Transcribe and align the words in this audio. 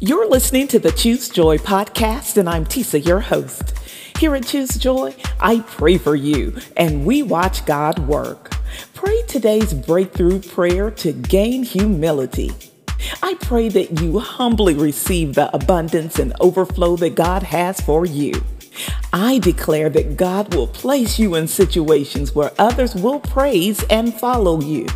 You're 0.00 0.28
listening 0.28 0.68
to 0.68 0.78
the 0.78 0.92
Choose 0.92 1.28
Joy 1.28 1.58
podcast, 1.58 2.36
and 2.36 2.48
I'm 2.48 2.64
Tisa, 2.64 3.04
your 3.04 3.18
host. 3.18 3.76
Here 4.20 4.36
at 4.36 4.46
Choose 4.46 4.76
Joy, 4.76 5.16
I 5.40 5.58
pray 5.58 5.98
for 5.98 6.14
you, 6.14 6.56
and 6.76 7.04
we 7.04 7.24
watch 7.24 7.66
God 7.66 7.98
work. 8.06 8.52
Pray 8.94 9.22
today's 9.22 9.74
breakthrough 9.74 10.38
prayer 10.38 10.92
to 10.92 11.12
gain 11.12 11.64
humility. 11.64 12.52
I 13.24 13.34
pray 13.40 13.68
that 13.70 14.00
you 14.00 14.20
humbly 14.20 14.74
receive 14.74 15.34
the 15.34 15.52
abundance 15.52 16.20
and 16.20 16.32
overflow 16.38 16.94
that 16.98 17.16
God 17.16 17.42
has 17.42 17.80
for 17.80 18.06
you. 18.06 18.44
I 19.12 19.40
declare 19.40 19.90
that 19.90 20.16
God 20.16 20.54
will 20.54 20.68
place 20.68 21.18
you 21.18 21.34
in 21.34 21.48
situations 21.48 22.36
where 22.36 22.52
others 22.56 22.94
will 22.94 23.18
praise 23.18 23.82
and 23.90 24.14
follow 24.14 24.60
you. 24.60 24.86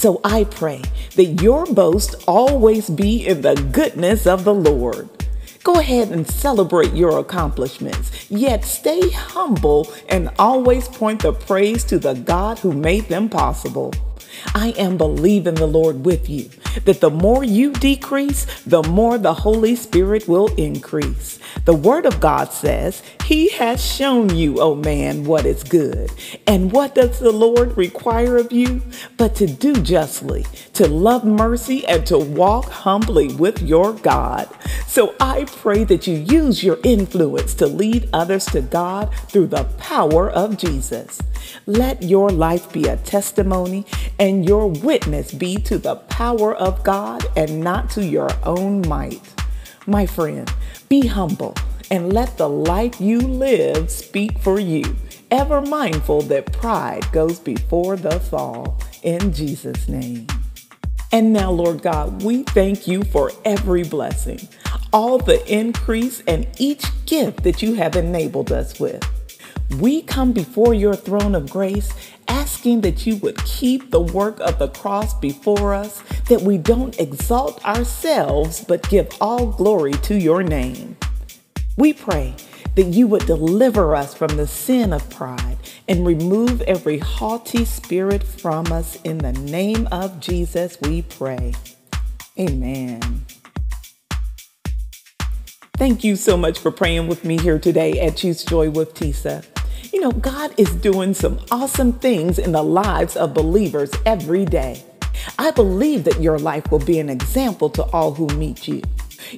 So 0.00 0.18
I 0.24 0.44
pray 0.44 0.80
that 1.16 1.42
your 1.42 1.66
boast 1.66 2.14
always 2.26 2.88
be 2.88 3.26
in 3.26 3.42
the 3.42 3.54
goodness 3.70 4.26
of 4.26 4.44
the 4.44 4.54
Lord. 4.54 5.10
Go 5.62 5.74
ahead 5.74 6.08
and 6.10 6.26
celebrate 6.26 6.94
your 6.94 7.18
accomplishments, 7.18 8.30
yet 8.30 8.64
stay 8.64 9.10
humble 9.10 9.92
and 10.08 10.30
always 10.38 10.88
point 10.88 11.20
the 11.20 11.34
praise 11.34 11.84
to 11.84 11.98
the 11.98 12.14
God 12.14 12.60
who 12.60 12.72
made 12.72 13.08
them 13.08 13.28
possible. 13.28 13.92
I 14.54 14.70
am 14.78 14.96
believing 14.96 15.54
the 15.54 15.66
Lord 15.66 16.04
with 16.04 16.28
you 16.28 16.50
that 16.84 17.00
the 17.00 17.10
more 17.10 17.44
you 17.44 17.72
decrease, 17.72 18.44
the 18.64 18.82
more 18.82 19.18
the 19.18 19.34
Holy 19.34 19.74
Spirit 19.74 20.28
will 20.28 20.48
increase. 20.54 21.38
The 21.64 21.74
Word 21.74 22.06
of 22.06 22.20
God 22.20 22.52
says, 22.52 23.02
He 23.24 23.50
has 23.50 23.84
shown 23.84 24.34
you, 24.34 24.60
O 24.60 24.72
oh 24.72 24.74
man, 24.74 25.24
what 25.24 25.46
is 25.46 25.64
good. 25.64 26.10
And 26.46 26.72
what 26.72 26.94
does 26.94 27.18
the 27.18 27.32
Lord 27.32 27.76
require 27.76 28.36
of 28.36 28.52
you? 28.52 28.82
But 29.16 29.34
to 29.36 29.46
do 29.46 29.74
justly, 29.74 30.46
to 30.74 30.86
love 30.86 31.24
mercy, 31.24 31.86
and 31.86 32.06
to 32.06 32.18
walk 32.18 32.66
humbly 32.66 33.34
with 33.34 33.62
your 33.62 33.92
God. 33.92 34.48
So 34.86 35.14
I 35.20 35.44
pray 35.44 35.84
that 35.84 36.06
you 36.06 36.16
use 36.16 36.62
your 36.62 36.78
influence 36.82 37.54
to 37.54 37.66
lead 37.66 38.08
others 38.12 38.46
to 38.46 38.62
God 38.62 39.14
through 39.28 39.48
the 39.48 39.64
power 39.78 40.30
of 40.30 40.56
Jesus. 40.56 41.20
Let 41.66 42.02
your 42.02 42.30
life 42.30 42.72
be 42.72 42.84
a 42.84 42.96
testimony 42.96 43.86
and 44.20 44.46
your 44.46 44.68
witness 44.68 45.32
be 45.32 45.56
to 45.56 45.78
the 45.78 45.96
power 45.96 46.54
of 46.54 46.84
God 46.84 47.26
and 47.36 47.60
not 47.60 47.88
to 47.90 48.04
your 48.04 48.30
own 48.44 48.86
might. 48.86 49.34
My 49.86 50.04
friend, 50.04 50.52
be 50.90 51.06
humble 51.06 51.54
and 51.90 52.12
let 52.12 52.36
the 52.36 52.48
life 52.48 53.00
you 53.00 53.18
live 53.18 53.90
speak 53.90 54.38
for 54.38 54.60
you, 54.60 54.94
ever 55.30 55.62
mindful 55.62 56.20
that 56.22 56.52
pride 56.52 57.10
goes 57.12 57.40
before 57.40 57.96
the 57.96 58.20
fall. 58.20 58.78
In 59.02 59.32
Jesus' 59.32 59.88
name. 59.88 60.26
And 61.12 61.32
now, 61.32 61.50
Lord 61.50 61.82
God, 61.82 62.22
we 62.22 62.44
thank 62.44 62.86
you 62.86 63.02
for 63.02 63.32
every 63.44 63.82
blessing, 63.82 64.38
all 64.92 65.18
the 65.18 65.44
increase, 65.52 66.22
and 66.28 66.46
each 66.58 66.84
gift 67.06 67.42
that 67.42 67.62
you 67.62 67.74
have 67.74 67.96
enabled 67.96 68.52
us 68.52 68.78
with. 68.78 69.02
We 69.80 70.02
come 70.02 70.32
before 70.32 70.74
your 70.74 70.94
throne 70.94 71.34
of 71.34 71.50
grace 71.50 71.92
asking 72.40 72.80
that 72.80 73.06
you 73.06 73.16
would 73.16 73.36
keep 73.44 73.90
the 73.90 74.00
work 74.00 74.40
of 74.40 74.58
the 74.58 74.68
cross 74.68 75.12
before 75.12 75.74
us, 75.74 76.02
that 76.26 76.40
we 76.40 76.56
don't 76.56 76.98
exalt 76.98 77.62
ourselves, 77.66 78.64
but 78.64 78.88
give 78.88 79.06
all 79.20 79.46
glory 79.46 79.92
to 79.92 80.18
your 80.18 80.42
name. 80.42 80.96
We 81.76 81.92
pray 81.92 82.34
that 82.76 82.86
you 82.86 83.06
would 83.08 83.26
deliver 83.26 83.94
us 83.94 84.14
from 84.14 84.38
the 84.38 84.46
sin 84.46 84.94
of 84.94 85.10
pride 85.10 85.58
and 85.86 86.06
remove 86.06 86.62
every 86.62 86.98
haughty 86.98 87.66
spirit 87.66 88.22
from 88.22 88.72
us. 88.72 88.98
In 89.02 89.18
the 89.18 89.32
name 89.32 89.86
of 89.92 90.18
Jesus, 90.18 90.78
we 90.80 91.02
pray. 91.02 91.52
Amen. 92.38 93.26
Thank 95.76 96.04
you 96.04 96.16
so 96.16 96.38
much 96.38 96.58
for 96.58 96.70
praying 96.70 97.06
with 97.06 97.22
me 97.22 97.38
here 97.38 97.58
today 97.58 98.00
at 98.00 98.16
Choose 98.16 98.44
Joy 98.44 98.70
with 98.70 98.94
Tisa. 98.94 99.44
You 100.00 100.06
know, 100.08 100.12
God 100.12 100.54
is 100.56 100.74
doing 100.76 101.12
some 101.12 101.38
awesome 101.50 101.92
things 101.92 102.38
in 102.38 102.52
the 102.52 102.62
lives 102.62 103.16
of 103.16 103.34
believers 103.34 103.90
every 104.06 104.46
day. 104.46 104.82
I 105.38 105.50
believe 105.50 106.04
that 106.04 106.22
your 106.22 106.38
life 106.38 106.70
will 106.70 106.78
be 106.78 106.98
an 107.00 107.10
example 107.10 107.68
to 107.68 107.82
all 107.82 108.14
who 108.14 108.26
meet 108.28 108.66
you. 108.66 108.80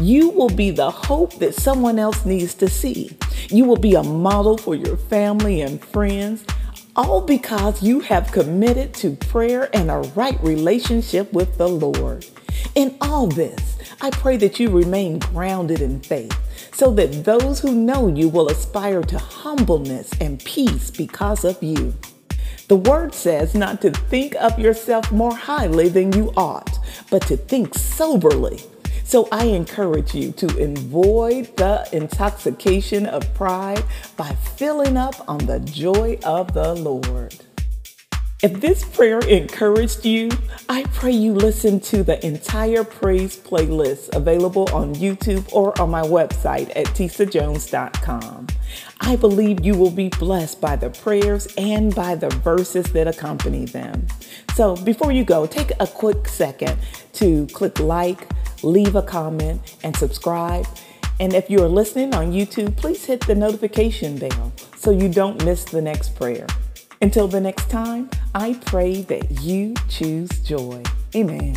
You 0.00 0.30
will 0.30 0.48
be 0.48 0.70
the 0.70 0.90
hope 0.90 1.34
that 1.40 1.54
someone 1.54 1.98
else 1.98 2.24
needs 2.24 2.54
to 2.54 2.70
see. 2.70 3.18
You 3.50 3.66
will 3.66 3.76
be 3.76 3.96
a 3.96 4.02
model 4.02 4.56
for 4.56 4.74
your 4.74 4.96
family 4.96 5.60
and 5.60 5.84
friends, 5.84 6.42
all 6.96 7.20
because 7.20 7.82
you 7.82 8.00
have 8.00 8.32
committed 8.32 8.94
to 8.94 9.10
prayer 9.14 9.68
and 9.76 9.90
a 9.90 9.98
right 10.16 10.42
relationship 10.42 11.30
with 11.34 11.58
the 11.58 11.68
Lord. 11.68 12.24
In 12.74 12.96
all 13.02 13.26
this, 13.26 13.76
I 14.00 14.08
pray 14.08 14.38
that 14.38 14.58
you 14.58 14.70
remain 14.70 15.18
grounded 15.18 15.82
in 15.82 16.00
faith 16.00 16.34
so 16.72 16.90
that 16.92 17.24
those 17.24 17.60
who 17.60 17.74
know 17.74 18.08
you 18.08 18.28
will 18.28 18.48
aspire 18.48 19.02
to 19.02 19.18
humbleness 19.18 20.10
and 20.20 20.44
peace 20.44 20.90
because 20.90 21.44
of 21.44 21.62
you. 21.62 21.94
The 22.68 22.76
word 22.76 23.14
says 23.14 23.54
not 23.54 23.80
to 23.82 23.92
think 23.92 24.34
of 24.36 24.58
yourself 24.58 25.12
more 25.12 25.34
highly 25.34 25.88
than 25.88 26.12
you 26.12 26.32
ought, 26.36 26.78
but 27.10 27.22
to 27.28 27.36
think 27.36 27.74
soberly. 27.74 28.60
So 29.04 29.28
I 29.30 29.44
encourage 29.44 30.16
you 30.16 30.32
to 30.32 30.46
avoid 30.60 31.56
the 31.56 31.88
intoxication 31.92 33.06
of 33.06 33.32
pride 33.34 33.84
by 34.16 34.32
filling 34.56 34.96
up 34.96 35.28
on 35.28 35.46
the 35.46 35.60
joy 35.60 36.18
of 36.24 36.54
the 36.54 36.74
Lord. 36.74 37.45
If 38.42 38.60
this 38.60 38.84
prayer 38.84 39.20
encouraged 39.20 40.04
you, 40.04 40.28
I 40.68 40.84
pray 40.92 41.12
you 41.12 41.32
listen 41.32 41.80
to 41.80 42.02
the 42.02 42.24
entire 42.24 42.84
praise 42.84 43.34
playlist 43.34 44.14
available 44.14 44.68
on 44.74 44.94
YouTube 44.94 45.50
or 45.54 45.78
on 45.80 45.88
my 45.88 46.02
website 46.02 46.70
at 46.76 46.84
tisajones.com. 46.88 48.48
I 49.00 49.16
believe 49.16 49.64
you 49.64 49.74
will 49.74 49.90
be 49.90 50.10
blessed 50.10 50.60
by 50.60 50.76
the 50.76 50.90
prayers 50.90 51.48
and 51.56 51.94
by 51.94 52.14
the 52.14 52.28
verses 52.28 52.84
that 52.92 53.08
accompany 53.08 53.64
them. 53.64 54.06
So 54.54 54.76
before 54.76 55.12
you 55.12 55.24
go, 55.24 55.46
take 55.46 55.72
a 55.80 55.86
quick 55.86 56.28
second 56.28 56.76
to 57.14 57.46
click 57.54 57.80
like, 57.80 58.28
leave 58.62 58.96
a 58.96 59.02
comment, 59.02 59.78
and 59.82 59.96
subscribe. 59.96 60.66
And 61.20 61.32
if 61.32 61.48
you 61.48 61.62
are 61.64 61.68
listening 61.68 62.14
on 62.14 62.32
YouTube, 62.32 62.76
please 62.76 63.06
hit 63.06 63.26
the 63.26 63.34
notification 63.34 64.18
bell 64.18 64.52
so 64.76 64.90
you 64.90 65.08
don't 65.08 65.42
miss 65.42 65.64
the 65.64 65.80
next 65.80 66.14
prayer. 66.16 66.46
Until 67.00 67.28
the 67.28 67.40
next 67.40 67.68
time, 67.68 68.10
I 68.34 68.54
pray 68.66 69.02
that 69.02 69.42
you 69.42 69.74
choose 69.88 70.30
joy. 70.40 70.82
Amen. 71.14 71.56